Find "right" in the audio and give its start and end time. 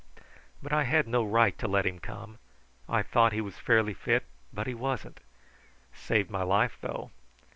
1.23-1.55